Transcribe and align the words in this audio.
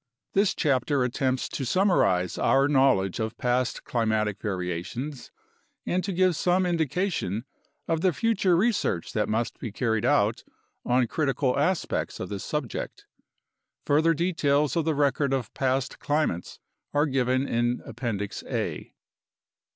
This 0.33 0.55
chapter 0.55 1.03
attempts 1.03 1.47
to 1.49 1.63
summarize 1.63 2.39
our 2.39 2.67
knowledge 2.67 3.19
of 3.19 3.37
past 3.37 3.83
climatic 3.83 4.41
variations 4.41 5.29
and 5.85 6.03
to 6.03 6.11
give 6.11 6.35
some 6.35 6.65
indication 6.65 7.45
of 7.87 8.01
the 8.01 8.11
further 8.11 8.57
research 8.57 9.13
that 9.13 9.29
must 9.29 9.59
be 9.59 9.71
carried 9.71 10.03
out 10.03 10.43
on 10.83 11.05
critical 11.05 11.55
aspects 11.55 12.19
of 12.19 12.29
this 12.29 12.43
subject. 12.43 13.05
Further 13.85 14.15
details 14.15 14.75
of 14.75 14.85
the 14.85 14.95
record 14.95 15.33
of 15.33 15.53
past 15.53 15.99
climates 15.99 16.57
are 16.95 17.05
given 17.05 17.47
in 17.47 17.83
Appendix 17.85 18.43
A. 18.49 18.95